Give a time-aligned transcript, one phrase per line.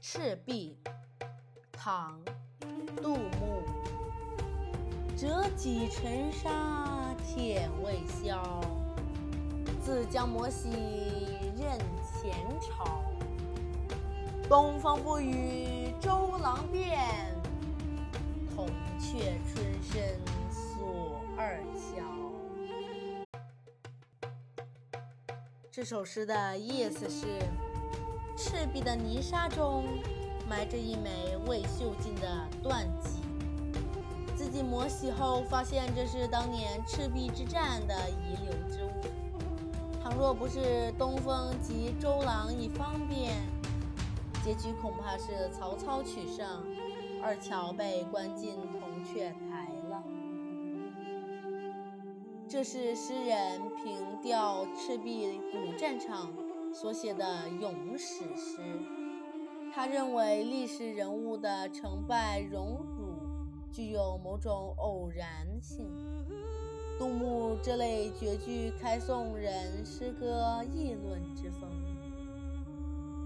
[0.00, 0.78] 赤壁，
[1.72, 2.20] 唐，
[2.96, 3.62] 杜牧。
[5.16, 8.60] 折戟沉沙铁未销，
[9.82, 10.68] 自将磨洗
[11.56, 11.76] 认
[12.06, 13.02] 前朝。
[14.48, 17.00] 东风不与周郎便，
[18.54, 18.68] 铜
[19.00, 22.04] 雀春深锁二乔。
[25.72, 27.26] 这首诗的意思是：
[28.38, 29.84] 赤壁的泥沙中
[30.48, 33.18] 埋着一枚未锈尽的断戟，
[34.36, 38.90] 自己磨洗后发现这是当年赤壁之战的遗留之物。
[40.00, 43.34] 倘若不是东风及周郎以方便。
[44.44, 46.64] 结局恐怕是曹操取胜，
[47.20, 50.02] 二乔被关进铜雀台了。
[52.48, 56.32] 这是诗人凭吊赤壁古战场
[56.72, 58.62] 所写的咏史诗。
[59.74, 63.14] 他认为历史人物的成败荣辱
[63.70, 65.90] 具有某种偶然性。
[66.98, 71.48] 杜牧这类绝句开宋人诗歌议论之。